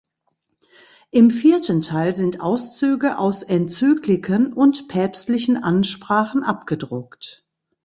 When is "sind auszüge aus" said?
2.15-3.43